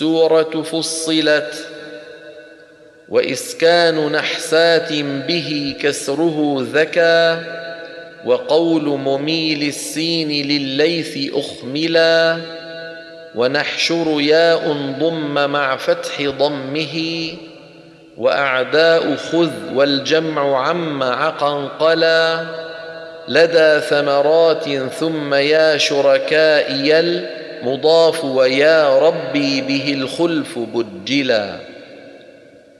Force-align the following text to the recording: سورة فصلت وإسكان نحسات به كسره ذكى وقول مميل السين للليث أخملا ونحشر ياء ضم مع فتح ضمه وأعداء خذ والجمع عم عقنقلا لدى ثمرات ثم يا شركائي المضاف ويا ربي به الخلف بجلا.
سورة 0.00 0.62
فصلت 0.62 1.66
وإسكان 3.08 4.12
نحسات 4.12 4.92
به 5.28 5.76
كسره 5.82 6.56
ذكى 6.72 7.42
وقول 8.24 8.82
مميل 8.84 9.62
السين 9.62 10.28
للليث 10.28 11.34
أخملا 11.34 12.36
ونحشر 13.34 14.20
ياء 14.20 14.72
ضم 15.00 15.50
مع 15.50 15.76
فتح 15.76 16.22
ضمه 16.22 17.28
وأعداء 18.16 19.16
خذ 19.16 19.50
والجمع 19.74 20.68
عم 20.68 21.02
عقنقلا 21.02 22.46
لدى 23.28 23.80
ثمرات 23.80 24.64
ثم 25.00 25.34
يا 25.34 25.76
شركائي 25.76 27.39
المضاف 27.62 28.24
ويا 28.24 28.98
ربي 28.98 29.60
به 29.60 29.92
الخلف 29.92 30.58
بجلا. 30.58 31.60